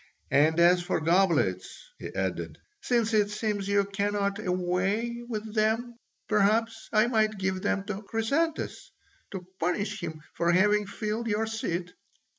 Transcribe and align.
And 0.31 0.59
as 0.59 0.81
for 0.81 0.99
goblets," 0.99 1.91
he 1.99 2.07
added, 2.15 2.57
"since 2.81 3.13
it 3.13 3.29
seems 3.29 3.67
you 3.67 3.85
cannot 3.85 4.39
away 4.43 5.23
with 5.29 5.53
them, 5.53 5.95
perhaps 6.27 6.89
I 6.91 7.05
might 7.05 7.37
give 7.37 7.61
them 7.61 7.83
to 7.83 8.01
Chrysantas 8.01 8.89
to 9.29 9.45
punish 9.59 9.99
him 10.01 10.23
for 10.33 10.51
having 10.53 10.87
filled 10.87 11.27
your 11.27 11.45
seat." 11.45 11.93